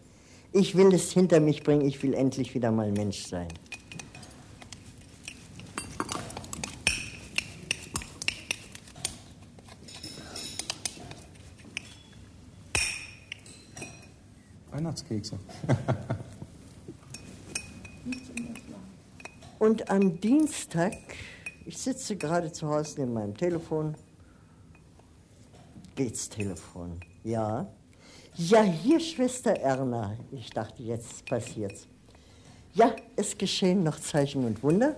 [0.52, 3.48] Ich will es hinter mich bringen, ich will endlich wieder mal Mensch sein.
[14.70, 15.38] Weihnachtskekse.
[19.58, 20.94] Und am Dienstag,
[21.66, 23.96] ich sitze gerade zu Hause neben meinem Telefon,
[25.96, 27.00] geht's Telefon.
[27.24, 27.66] Ja.
[28.40, 30.16] Ja, hier, Schwester Erna.
[30.30, 31.88] Ich dachte, jetzt passiert's.
[32.72, 34.94] Ja, es geschehen noch Zeichen und Wunder.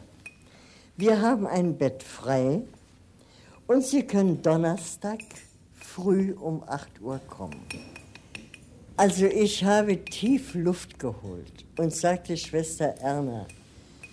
[0.99, 2.61] Wir haben ein Bett frei
[3.67, 5.21] und Sie können Donnerstag
[5.73, 7.63] früh um 8 Uhr kommen.
[8.99, 13.47] Also ich habe tief Luft geholt und sagte Schwester Erna,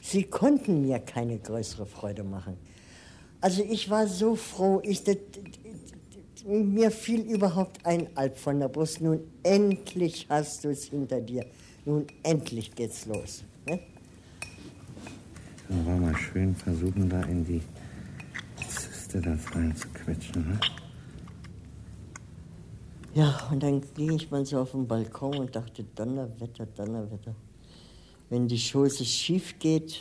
[0.02, 2.58] Sie konnten mir keine größere Freude machen.
[3.42, 5.04] Also ich war so froh, ich,
[6.46, 9.02] mir fiel überhaupt ein Alp von der Brust.
[9.02, 11.46] Nun endlich hast du es hinter dir.
[11.86, 13.44] Nun endlich geht's los.
[13.66, 13.80] Ne?
[15.70, 17.62] Dann wollen wir mal schön versuchen, da in die
[18.70, 20.50] Zyste das reinzuquetschen.
[20.50, 20.60] Ne?
[23.14, 27.34] Ja, und dann ging ich mal so auf den Balkon und dachte, Donnerwetter, Donnerwetter.
[28.30, 30.00] Wenn die Schoße schief geht,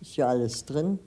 [0.00, 0.98] ist ja alles drin.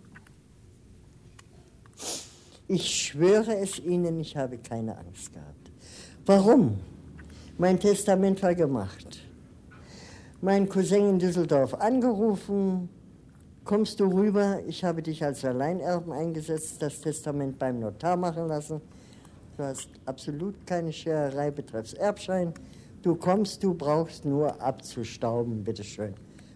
[2.73, 5.71] Ich schwöre es Ihnen, ich habe keine Angst gehabt.
[6.25, 6.79] Warum?
[7.59, 9.19] Mein Testament war gemacht.
[10.41, 12.89] Mein Cousin in Düsseldorf angerufen,
[13.63, 18.81] kommst du rüber, ich habe dich als Alleinerben eingesetzt, das Testament beim Notar machen lassen.
[19.55, 22.55] Du hast absolut keine Schererei betreffs Erbschein.
[23.03, 26.15] Du kommst, du brauchst nur abzustauben, bitteschön.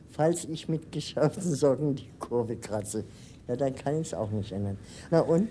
[0.10, 3.04] Falls ich mit geschärften Socken die Kurve kratze,
[3.48, 4.80] ja, dann kann ich es auch nicht ändern.
[5.12, 5.50] Na und?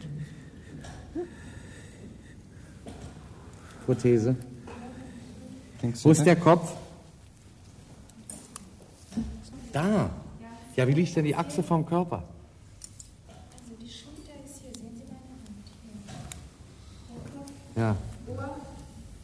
[3.86, 4.34] Prothese.
[6.02, 6.72] Wo ist der Kopf?
[9.72, 10.10] Da.
[10.74, 12.24] Ja, wie liegt denn die Achse vom Körper?
[13.28, 15.94] Also die Schulter ist hier, sehen Sie meine Hand hier.
[17.14, 18.56] Der Kopf, Ja, Ohr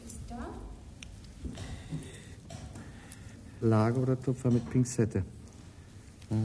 [0.05, 0.47] ist da.
[3.67, 5.23] Lage oder Tupfer mit Pinzette.
[6.29, 6.37] Ja?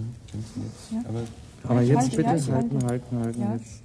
[0.93, 1.09] Ja.
[1.09, 1.23] Aber
[1.69, 2.87] Aber jetzt halte, bitte halten, halte.
[2.87, 3.41] halten, halten.
[3.41, 3.55] Ja.
[3.57, 3.83] Jetzt.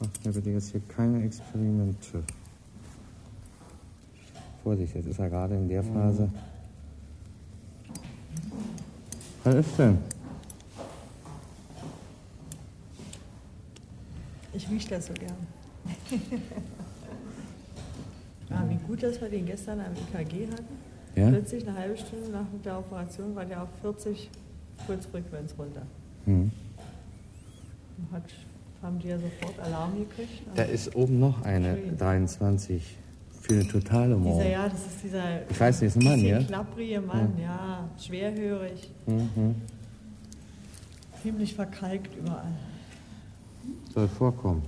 [0.00, 2.22] Macht mir bitte jetzt hier keine Experimente.
[4.62, 6.30] Vorsicht, jetzt ist er gerade in der Phase.
[9.44, 9.98] Was ist denn?
[14.52, 15.36] Ich rieche das so gern.
[18.50, 20.76] ah, wie gut, dass wir den gestern am EKG hatten.
[21.16, 21.28] Ja?
[21.28, 24.30] Plötzlich eine halbe Stunde nach der Operation war der auf 40
[24.86, 25.82] Pulsfrequenz runter.
[26.26, 26.50] Hm.
[28.12, 28.24] Hat,
[28.82, 30.42] haben die ja sofort Alarm gekriegt.
[30.54, 31.98] Da ist oben noch eine Schön.
[31.98, 32.80] 23,40.
[33.40, 34.40] für eine totale Mord.
[34.40, 35.50] Dieser, ja, das ist dieser.
[35.50, 36.38] Ich weiß nicht, ist ein Mann, ja?
[36.42, 37.88] Knapprige Mann, ja.
[37.98, 38.90] Schwerhörig.
[39.06, 39.62] Mhm.
[41.22, 42.52] Ziemlich verkalkt überall.
[43.92, 44.62] Soll vorkommen.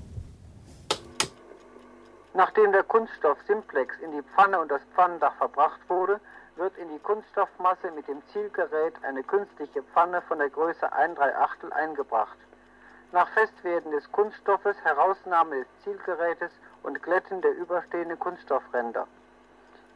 [2.34, 6.18] Nachdem der Kunststoff Simplex in die Pfanne und das Pfannendach verbracht wurde,
[6.56, 11.36] wird in die Kunststoffmasse mit dem Zielgerät eine künstliche Pfanne von der Größe 1 3
[11.36, 12.36] Achtel eingebracht.
[13.12, 16.50] Nach Festwerden des Kunststoffes Herausnahme des Zielgerätes
[16.82, 19.06] und Glätten der überstehenden Kunststoffränder.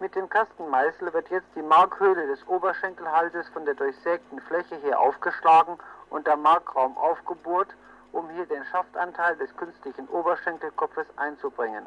[0.01, 5.79] Mit dem Kastenmeißel wird jetzt die Markhöhle des Oberschenkelhalses von der durchsägten Fläche her aufgeschlagen
[6.11, 7.69] und der Markraum aufgebohrt,
[8.13, 11.87] um hier den Schaftanteil des künstlichen Oberschenkelkopfes einzubringen.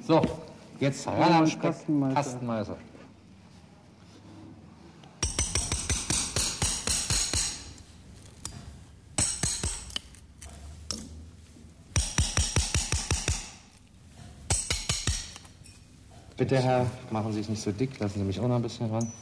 [0.00, 0.20] So,
[0.80, 1.74] jetzt ran am Speck.
[2.14, 2.76] Kastenmeißer.
[16.36, 18.90] Bitte, Herr, machen Sie es nicht so dick, lassen Sie mich auch noch ein bisschen
[18.90, 19.12] ran.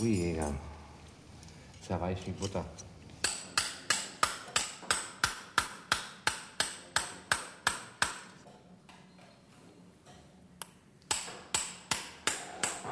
[0.00, 0.52] Ui, Jäger.
[1.86, 2.64] Zerreicht wie Butter.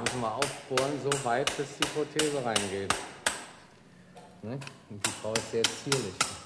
[0.04, 2.94] Müssen wir aufbohren, so weit, bis die Prothese reingeht.
[4.42, 4.60] Ne?
[4.90, 6.37] Und die Frau ist sehr zierlich.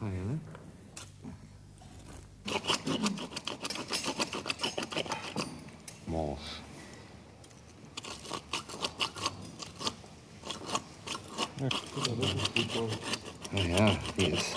[0.00, 0.40] Fein, ne?
[6.06, 6.40] Morsch.
[13.52, 14.56] Naja, die ist.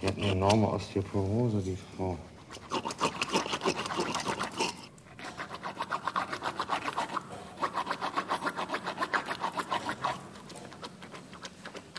[0.00, 2.18] Die hat eine enorme Osteoporose, die Frau.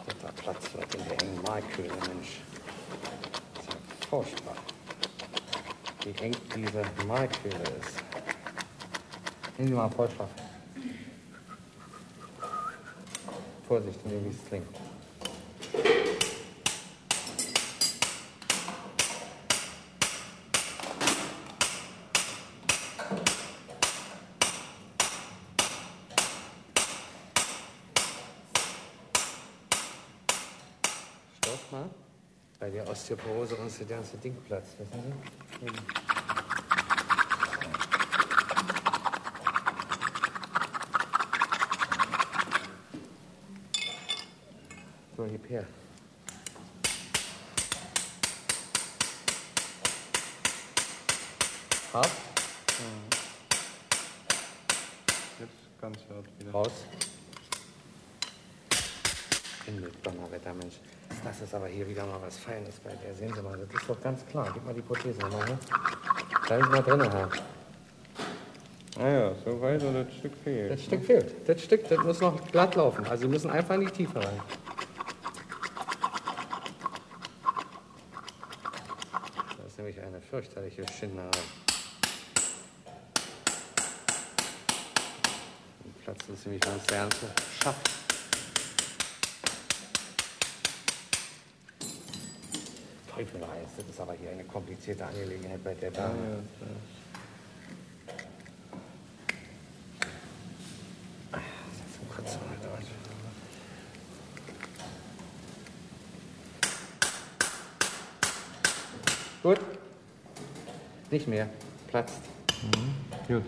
[0.06, 2.42] Dass da Platz wird in der engen Markhöhle, Mensch.
[3.54, 4.56] Das ist ja furchtbar.
[6.04, 6.36] Wie eng
[7.26, 8.04] Markhöhle ist.
[9.58, 10.28] Nehmen Sie mal einen Vorschlag.
[13.68, 14.68] Vorsicht, wie es klingt.
[31.38, 31.90] Stopp mal.
[32.60, 36.05] Bei der Osteoporose uns der ganze Ding platzt, wissen Sie?
[45.26, 45.66] So, gib her.
[51.94, 52.12] Hart.
[55.40, 56.52] Jetzt ganz hart wieder.
[56.52, 56.72] Raus.
[59.66, 60.76] Himmel, Donnerwetter, Mensch.
[61.24, 63.16] Das ist aber hier wieder mal was Feines bei der.
[63.16, 64.52] Sehen Sie mal, das ist doch ganz klar.
[64.54, 65.58] Gib mal die Prothese nochmal her.
[66.48, 67.30] Da ist mal drin, Herr.
[69.00, 70.72] Ah ja, so weit oder das Stück fehlt.
[70.72, 71.50] Das Stück fehlt.
[71.50, 73.08] Das Stück, das muss noch glatt laufen.
[73.08, 74.40] Also Sie müssen einfach in die Tiefe rein.
[79.58, 81.32] Das ist nämlich eine fürchterliche Schinderei.
[86.04, 87.28] Platzt es nämlich ganz der ganze
[87.62, 87.92] Schaft.
[93.12, 96.44] Teufel weiß, das ist aber hier eine komplizierte Angelegenheit bei der Dame.
[101.32, 102.86] Das ist ein Kratzer, Alter.
[109.42, 109.60] Gut.
[111.16, 111.48] Nicht mehr.
[111.88, 112.20] Platzt.
[113.26, 113.44] Gut.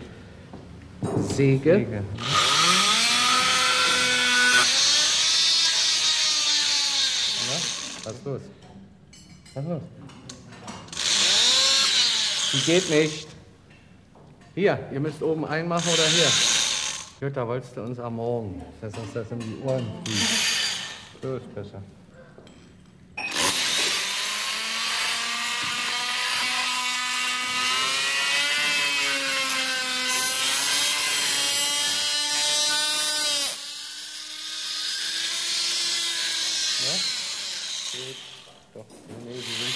[1.28, 1.74] Säge.
[1.74, 2.02] Säge.
[8.04, 8.40] Was ist los?
[9.52, 9.82] Was ist los?
[12.54, 13.28] Die geht nicht.
[14.54, 16.32] Hier, ihr müsst oben einmachen oder hier.
[17.20, 21.22] Jutta, wolltest du uns am Morgen, dass uns das in die Ohren fliegt.
[21.22, 21.82] So ist besser.
[36.80, 36.94] Ja?
[37.90, 38.16] Geht.
[38.72, 38.84] Doch,
[39.24, 39.74] nee, die sind.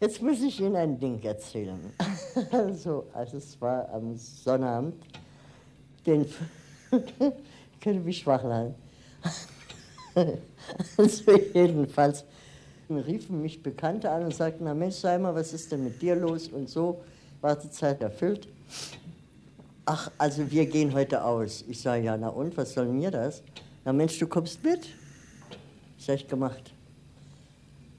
[0.00, 1.80] Jetzt muss ich Ihnen ein Ding erzählen.
[2.52, 4.94] Also, also es war am Sonnabend,
[6.06, 6.24] den
[7.80, 8.44] könnte mich schwach.
[10.96, 12.24] Also jedenfalls
[12.90, 16.14] riefen mich Bekannte an und sagten, na Mensch, sei mal, was ist denn mit dir
[16.14, 17.00] los und so,
[17.40, 18.48] Wartezeit erfüllt.
[19.86, 21.64] Ach, also wir gehen heute aus.
[21.68, 23.42] Ich sage, ja, na und, was soll mir das?
[23.84, 24.88] Na Mensch, du kommst mit.
[26.06, 26.72] Habe ich gemacht.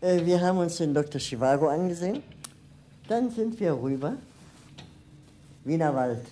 [0.02, 1.20] Äh, wir haben uns den Dr.
[1.20, 2.24] Chivago angesehen.
[3.08, 4.16] Dann sind wir rüber.
[5.66, 6.26] Wienerwald.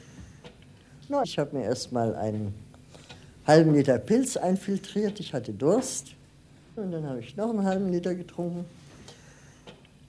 [1.09, 2.53] Na, ich habe mir erst mal einen
[3.45, 5.20] halben Liter Pilz einfiltriert.
[5.20, 6.13] Ich hatte Durst.
[6.76, 8.65] Und dann habe ich noch einen halben Liter getrunken.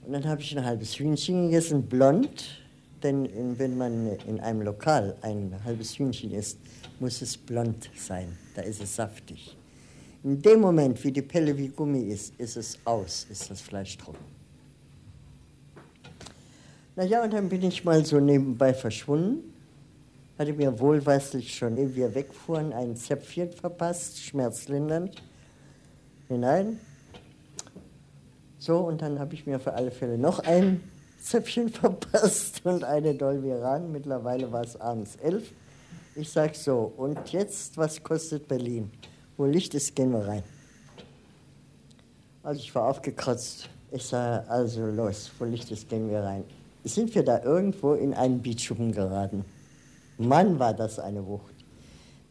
[0.04, 2.62] Und dann habe ich ein halbes Hühnchen gegessen, blond.
[3.02, 6.58] Denn wenn man in einem Lokal ein halbes Hühnchen isst,
[7.00, 8.36] muss es blond sein.
[8.54, 9.56] Da ist es saftig.
[10.24, 13.96] In dem Moment, wie die Pelle wie Gummi ist, ist es aus, ist das Fleisch
[13.96, 14.24] trocken.
[16.96, 19.54] Na ja, und dann bin ich mal so nebenbei verschwunden.
[20.36, 25.22] Hatte mir wohlweislich schon, ehe wir wegfuhren, ein Zäpfchen verpasst, schmerzlindernd,
[26.26, 26.80] hinein.
[28.58, 30.80] So, und dann habe ich mir für alle Fälle noch ein
[31.22, 33.92] Zäpfchen verpasst und eine Dolviran.
[33.92, 35.52] Mittlerweile war es abends elf.
[36.16, 38.90] Ich sag so, und jetzt, was kostet Berlin?
[39.38, 40.42] Wo Licht ist, gehen wir rein.
[42.42, 43.70] Also ich war aufgekratzt.
[43.92, 46.44] Ich sage, also los, wo Licht ist, gehen wir rein.
[46.82, 49.44] Sind wir da irgendwo in einen Beachschuppen geraten?
[50.18, 51.54] Mann, war das eine Wucht.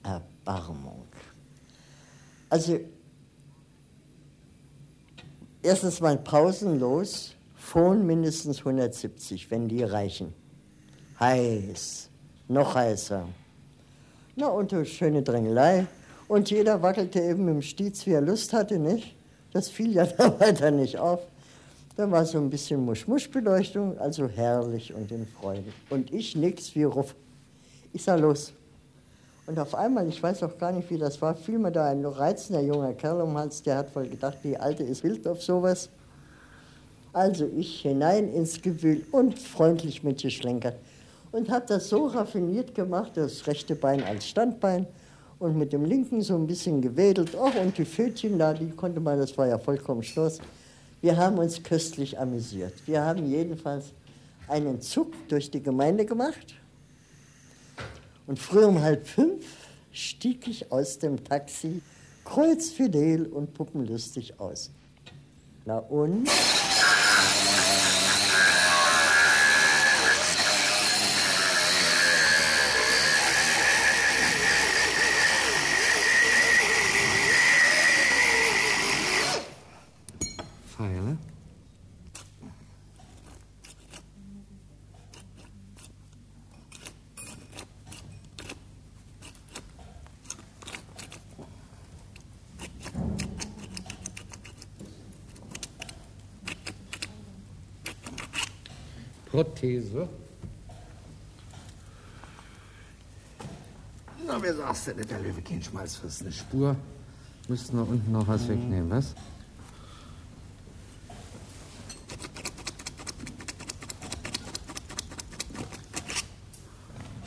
[0.03, 1.08] Erbarmung.
[2.49, 2.80] Also,
[5.64, 10.34] erstens mal pausenlos, Phone mindestens 170, wenn die reichen.
[11.20, 12.10] Heiß,
[12.49, 13.26] noch heißer.
[14.36, 15.88] Na, und eine schöne Drängelei.
[16.28, 19.16] Und jeder wackelte eben im Stiez, wie er Lust hatte, nicht?
[19.54, 21.22] Das fiel ja da weiter nicht auf.
[21.96, 25.72] Da war so ein bisschen Musch-Musch-Beleuchtung, also herrlich und in Freude.
[25.90, 27.16] Und ich nix wie Ruff.
[27.92, 28.54] Ich sah los.
[29.48, 32.06] Und auf einmal, ich weiß auch gar nicht, wie das war, fiel mir da ein
[32.06, 35.42] reizender junger Kerl um den Hals, der hat wohl gedacht, die Alte ist wild auf
[35.42, 35.90] sowas.
[37.14, 40.76] Also ich hinein ins Gewühl und freundlich mitgeschlenkert.
[41.32, 44.86] Und habe das so raffiniert gemacht, das rechte Bein als Standbein
[45.40, 47.36] und mit dem linken so ein bisschen gewedelt.
[47.36, 50.40] Och, und die Pfötchen da, die konnte man, das war ja vollkommen Schluss.
[51.02, 52.74] Wir haben uns köstlich amüsiert.
[52.86, 53.94] Wir haben jedenfalls
[54.48, 56.56] einen Zug durch die Gemeinde gemacht.
[58.26, 59.46] Und früh um halb fünf
[59.92, 61.82] stieg ich aus dem Taxi,
[62.26, 64.72] kreuzfidel und puppenlustig aus.
[65.66, 66.28] Na und?
[99.88, 100.08] Prothese.
[104.26, 106.76] Na, wer sagst du denn, der Löwe kein Schmalz frisst Eine Spur.
[107.48, 109.16] Müssten wir unten noch was wegnehmen, was?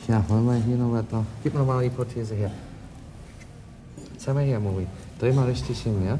[0.07, 1.25] Ja, wollen wir hier noch was noch?
[1.41, 2.51] Gib mir mal die Prothese her.
[4.17, 4.85] Zeig mal her, Mori.
[5.17, 6.19] Dreh mal richtig hin, ja?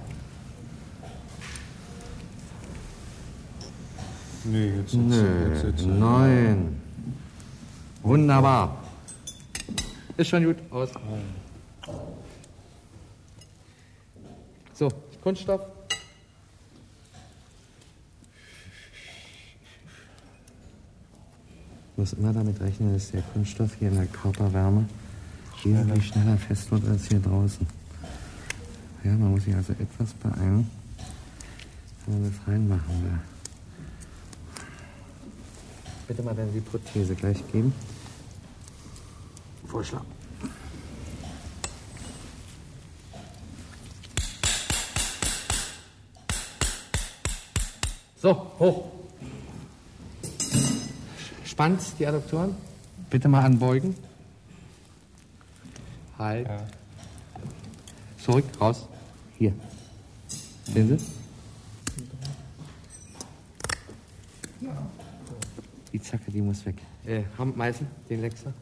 [4.43, 6.81] Nee, jetzt Nö, jetzt, jetzt, nein.
[8.01, 8.83] Wunderbar.
[10.17, 10.89] Ist schon gut aus.
[14.73, 14.89] So,
[15.23, 15.61] Kunststoff.
[21.91, 24.85] Ich muss immer damit rechnen, dass der Kunststoff hier in der Körperwärme
[25.63, 27.67] wesentlich schneller fest wird als hier draußen.
[29.03, 30.67] Ja, man muss sich also etwas beeilen,
[32.07, 33.30] wenn man das reinmachen will.
[36.11, 37.73] Bitte mal dann die Prothese gleich geben.
[39.65, 40.01] Vorschlag.
[48.21, 48.91] So, hoch.
[51.45, 52.57] Spannt die Adduktoren.
[53.09, 53.95] Bitte mal anbeugen.
[56.19, 56.49] Halt.
[58.17, 58.85] Zurück, raus.
[59.37, 59.53] Hier.
[60.65, 61.20] Sehen Sie?
[66.31, 66.75] Die Zacke, die muss weg.
[67.05, 68.53] Äh, Meißel, den Lexer.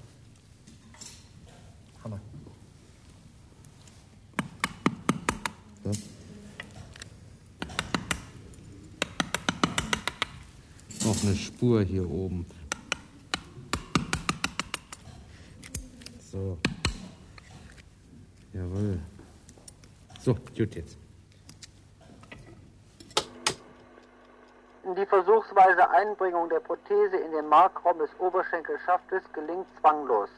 [2.03, 2.19] Hammer.
[5.83, 5.91] So.
[11.05, 12.45] Noch eine Spur hier oben.
[16.31, 16.57] So.
[18.53, 18.99] Jawohl.
[20.21, 20.97] So, gut jetzt.
[24.99, 30.29] Die versuchsweise Einbringung der Prothese in den Markraum des Oberschenkelschaftes gelingt zwanglos.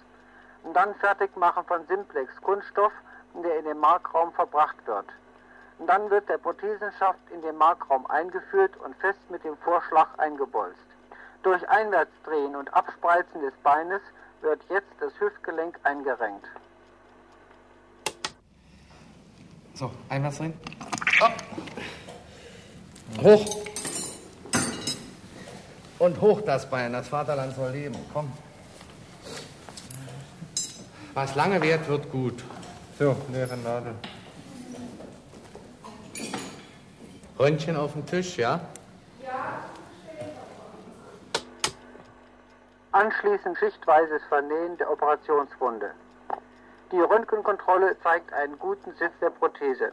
[0.63, 2.91] Und dann Fertigmachen von Simplex Kunststoff,
[3.43, 5.07] der in den Markraum verbracht wird.
[5.79, 10.77] Und dann wird der Prothesenschaft in den Markraum eingeführt und fest mit dem Vorschlag eingebolzt.
[11.41, 14.01] Durch Einwärtsdrehen und Abspreizen des Beines
[14.41, 16.45] wird jetzt das Hüftgelenk eingerenkt.
[19.73, 20.53] So, drin.
[21.19, 21.29] Oh.
[23.23, 23.70] Hoch.
[26.01, 27.95] Und hoch das Bein, das Vaterland soll leben.
[28.11, 28.33] Komm.
[31.13, 32.43] Was lange währt, wird gut.
[32.97, 33.93] So, leere Nadel.
[37.37, 38.61] Röntgen auf dem Tisch, ja?
[42.93, 45.91] Anschließend schichtweises Vernähen der Operationswunde.
[46.91, 49.91] Die Röntgenkontrolle zeigt einen guten Sitz der Prothese.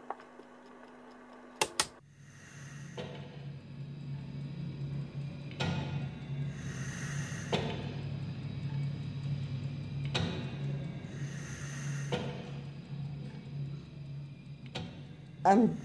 [15.49, 15.79] Am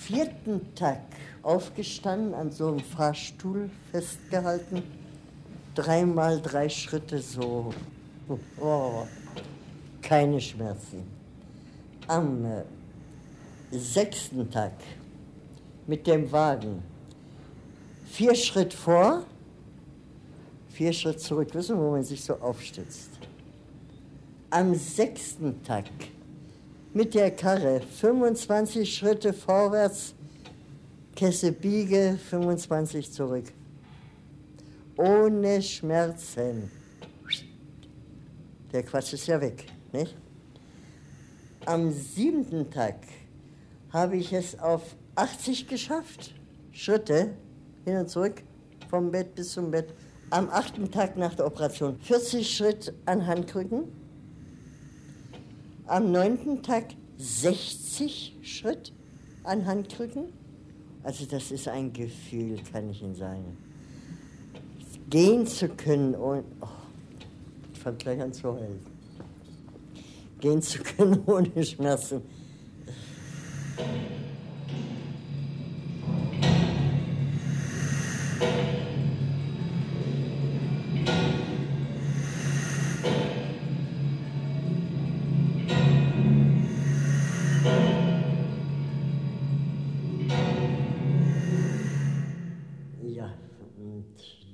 [0.00, 0.98] vierten Tag
[1.44, 4.82] aufgestanden, an so einem Fahrstuhl festgehalten,
[5.76, 7.72] dreimal drei Schritte so.
[8.60, 9.06] Oh,
[10.02, 11.04] keine Schmerzen.
[12.08, 12.64] Am äh,
[13.70, 14.72] sechsten Tag
[15.86, 16.82] mit dem Wagen
[18.06, 19.22] vier Schritt vor,
[20.68, 21.54] vier Schritt zurück.
[21.54, 23.10] Wissen wo man sich so aufstützt.
[24.50, 25.84] Am sechsten Tag
[26.92, 30.14] mit der Karre 25 Schritte vorwärts,
[31.14, 33.44] Kesse biege, 25 zurück.
[34.96, 36.70] Ohne Schmerzen.
[38.72, 40.16] Der Quatsch ist ja weg, nicht?
[41.66, 42.96] Am siebten Tag
[43.92, 46.34] habe ich es auf 80 geschafft.
[46.72, 47.34] Schritte
[47.84, 48.42] hin und zurück,
[48.88, 49.92] vom Bett bis zum Bett.
[50.30, 53.99] Am achten Tag nach der Operation 40 Schritt an Handkrücken.
[55.90, 56.84] Am neunten Tag
[57.18, 58.92] 60 Schritt
[59.42, 60.26] an Handkrücken.
[61.02, 63.56] Also das ist ein Gefühl, kann ich Ihnen sagen.
[65.08, 66.44] Gehen zu können und...
[66.60, 66.66] Oh,
[67.72, 68.78] ich fange gleich an zu heulen.
[70.38, 72.22] Gehen zu können ohne Schmerzen.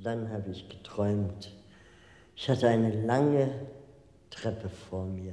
[0.06, 1.52] Dann habe ich geträumt.
[2.36, 3.50] Ich hatte eine lange
[4.30, 5.32] Treppe vor mir.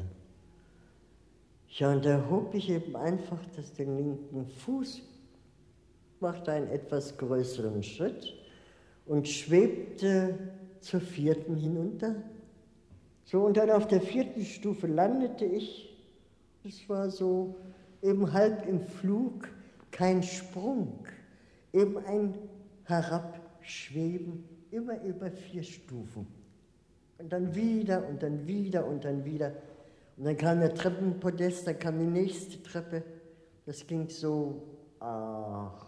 [1.70, 5.02] Ja, und da hob ich eben einfach das den linken Fuß,
[6.20, 8.34] machte einen etwas größeren Schritt
[9.06, 10.40] und schwebte
[10.80, 12.16] zur vierten hinunter.
[13.26, 15.96] So, und dann auf der vierten Stufe landete ich.
[16.64, 17.56] Es war so
[18.02, 19.50] eben halb im Flug,
[19.92, 21.06] kein Sprung,
[21.74, 22.38] eben ein
[22.86, 26.28] Herabschweben, immer über vier Stufen.
[27.20, 29.54] Und dann wieder und dann wieder und dann wieder.
[30.18, 33.04] Und dann kam der Treppenpodest, dann kam die nächste Treppe.
[33.66, 34.64] Das ging so,
[35.00, 35.86] ach,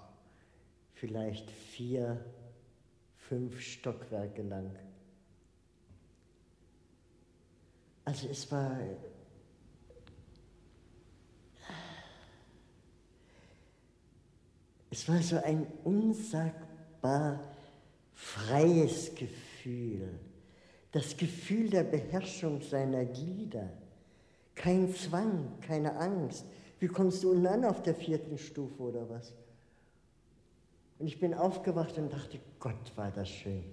[0.93, 2.23] vielleicht vier,
[3.17, 4.71] fünf Stockwerke lang.
[8.05, 8.77] Also es war
[14.91, 17.39] es war so ein unsagbar
[18.15, 20.09] freies Gefühl,
[20.91, 23.69] das Gefühl der Beherrschung seiner Glieder.
[24.55, 26.45] Kein Zwang, keine Angst.
[26.79, 29.33] Wie kommst du unten an auf der vierten Stufe oder was?
[30.97, 33.63] Und ich bin aufgewacht und dachte, Gott, war das schön.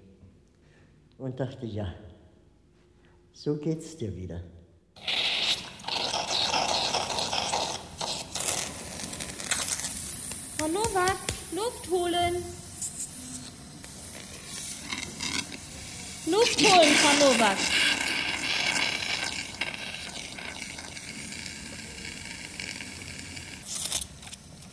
[1.19, 1.95] Und dachte, ja,
[3.33, 4.43] so geht's dir wieder.
[10.59, 11.17] Frau Nowak,
[11.53, 12.62] Luft holen.
[16.27, 17.57] Luft holen, Frau Nowak.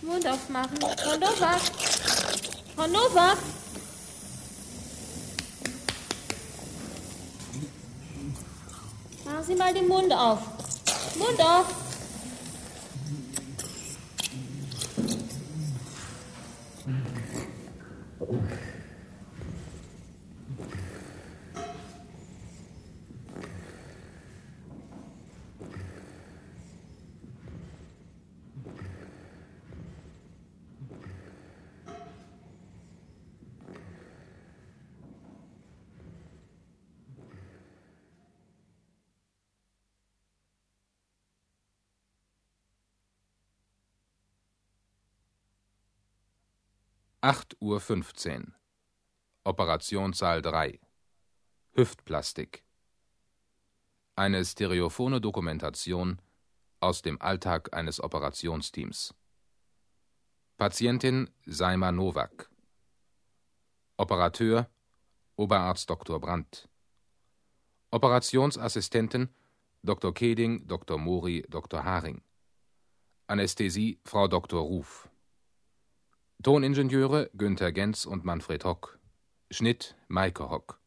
[0.01, 0.77] Mund aufmachen.
[0.79, 1.61] Frau Nowak.
[2.75, 3.37] Frau Nowak.
[9.25, 10.39] Machen Sie mal den Mund auf.
[11.15, 11.88] Mund auf.
[47.29, 48.53] 8.15 Uhr.
[49.43, 50.79] Operationssaal 3.
[51.75, 52.63] Hüftplastik.
[54.15, 56.19] Eine stereophone Dokumentation
[56.79, 59.13] aus dem Alltag eines Operationsteams.
[60.57, 62.49] Patientin Saima Nowak.
[63.97, 64.67] Operateur
[65.35, 66.19] Oberarzt Dr.
[66.19, 66.67] Brandt.
[67.91, 69.29] Operationsassistenten
[69.83, 70.15] Dr.
[70.15, 70.97] Keding, Dr.
[70.97, 71.83] Mori, Dr.
[71.83, 72.23] Haring.
[73.27, 74.61] Anästhesie Frau Dr.
[74.61, 75.09] Ruf.
[76.41, 78.97] Toningenieure Günther Genz und Manfred Hock.
[79.51, 80.79] Schnitt Maike Hock.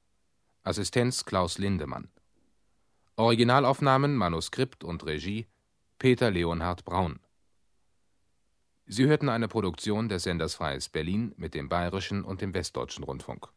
[0.63, 2.09] Assistenz Klaus Lindemann.
[3.17, 5.47] Originalaufnahmen, Manuskript und Regie
[5.99, 7.21] Peter Leonhard Braun.
[8.87, 13.49] Sie hörten eine Produktion des Senders Freies Berlin mit dem Bayerischen und dem Westdeutschen Rundfunk